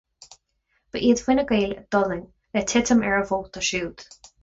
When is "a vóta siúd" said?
3.23-4.07